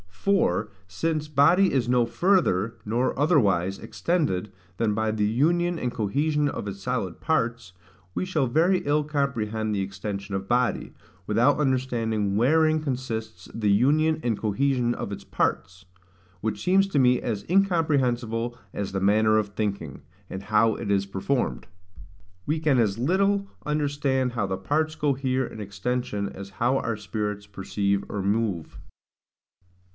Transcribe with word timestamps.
For, 0.09 0.69
since 0.87 1.27
body 1.27 1.73
is 1.73 1.89
no 1.89 2.05
further, 2.05 2.75
nor 2.85 3.17
otherwise, 3.17 3.79
extended, 3.79 4.51
than 4.77 4.93
by 4.93 5.09
the 5.09 5.25
union 5.25 5.79
and 5.79 5.91
cohesion 5.91 6.47
of 6.47 6.67
its 6.67 6.81
solid 6.81 7.19
parts, 7.21 7.73
we 8.13 8.23
shall 8.25 8.45
very 8.45 8.79
ill 8.79 9.03
comprehend 9.03 9.73
the 9.73 9.81
extension 9.81 10.33
of 10.35 10.47
body, 10.47 10.93
without 11.25 11.59
understanding 11.59 12.35
wherein 12.35 12.81
consists 12.81 13.49
the 13.53 13.71
union 13.71 14.19
and 14.23 14.37
cohesion 14.37 14.93
of 14.93 15.11
its 15.11 15.23
parts; 15.23 15.85
which 16.39 16.63
seems 16.63 16.87
to 16.89 16.99
me 16.99 17.19
as 17.19 17.45
incomprehensible 17.49 18.57
as 18.73 18.91
the 18.91 19.01
manner 19.01 19.37
of 19.39 19.49
thinking, 19.49 20.01
and 20.29 20.43
how 20.43 20.75
it 20.75 20.91
is 20.91 21.07
performed. 21.07 21.65
We 22.47 22.59
can 22.59 22.77
as 22.77 22.99
little 22.99 23.47
understand 23.65 24.33
how 24.33 24.45
the 24.45 24.57
parts 24.57 24.93
cohere 24.95 25.45
in 25.45 25.59
extension 25.59 26.29
as 26.29 26.51
how 26.61 26.77
our 26.77 26.97
spirits 26.97 27.45
perceive 27.47 28.03
or 28.09 28.21
move. 28.23 28.77